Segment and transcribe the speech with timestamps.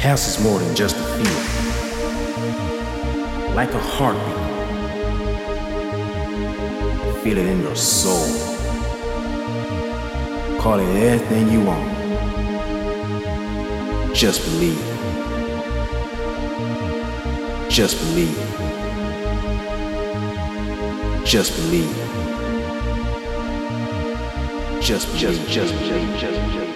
[0.00, 1.44] House is more than just a feeling,
[3.54, 4.34] like a heartbeat.
[7.22, 8.26] Feel it in your soul.
[10.58, 11.86] Call it everything you want.
[14.14, 14.80] Just believe.
[17.68, 18.38] Just believe.
[21.26, 21.94] Just believe.
[24.80, 26.69] Just, just, just, just, just, just.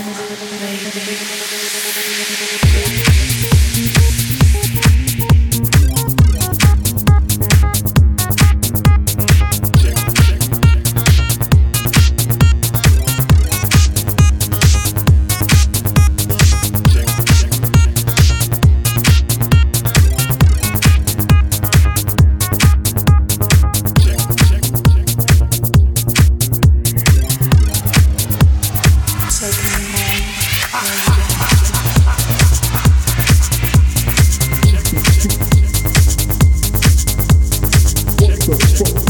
[0.00, 1.67] ただいて。
[38.48, 39.07] self-destruct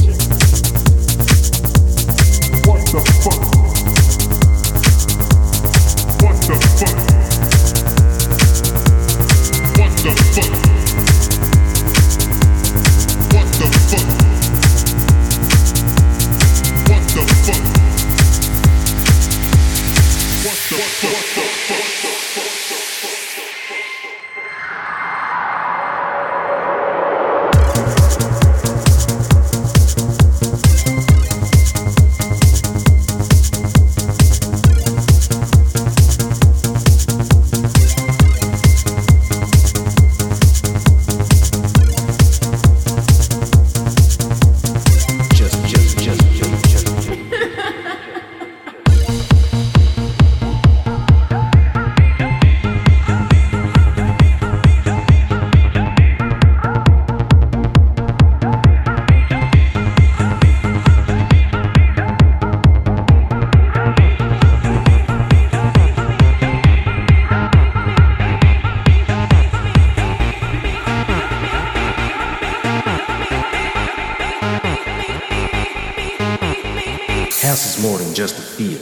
[77.89, 78.81] more than just a feel,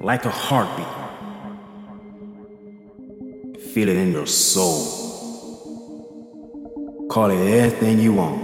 [0.00, 0.86] like a heartbeat.
[3.72, 4.84] Feel it in your soul.
[7.10, 8.38] Call it anything you want.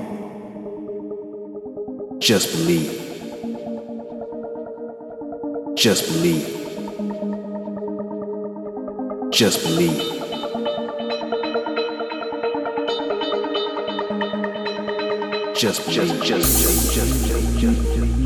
[2.19, 2.93] Just believe.
[5.77, 6.47] Just believe.
[9.31, 10.17] Just believe.
[15.57, 18.26] just just just just just just just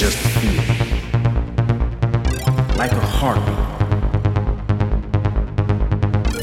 [0.00, 0.62] just feel
[2.78, 3.54] like a heartbeat.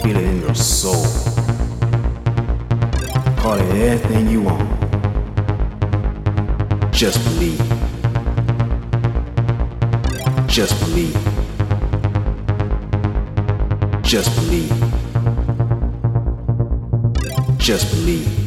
[0.04, 1.04] Feel it in your soul.
[3.38, 4.62] Call it anything you want.
[6.94, 7.58] Just believe.
[10.48, 11.18] Just believe.
[14.04, 14.72] Just believe.
[17.58, 18.47] Just believe.